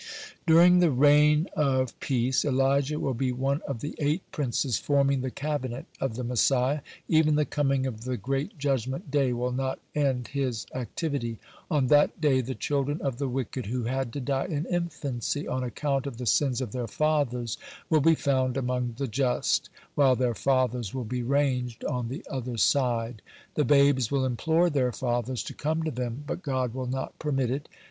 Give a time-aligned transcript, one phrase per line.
[0.47, 5.21] (116) During the reign of peace, Elijah will be one of the eight princes forming
[5.21, 6.77] the cabinet of the Messiah.
[7.05, 11.37] (117) Even the coming of the great judgment day will not end his activity.
[11.69, 15.63] On that day the children of the wicked who had to die in infancy on
[15.63, 20.33] account of the sins of their fathers will be found among the just, while their
[20.33, 23.21] fathers will be ranged on the other side.
[23.53, 27.51] The babes will implore their fathers to come to them, but God will not permit
[27.51, 27.69] it.